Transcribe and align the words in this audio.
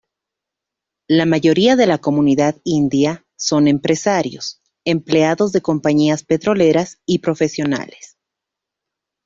La 1.07 1.27
mayoría 1.27 1.75
de 1.75 1.85
la 1.85 1.99
comunidad 1.99 2.55
india 2.63 3.23
son 3.35 3.67
empresarios, 3.67 4.59
empleados 4.83 5.51
de 5.51 5.61
compañías 5.61 6.23
petroleras 6.23 6.99
y 7.05 7.19
profesionales. 7.19 8.17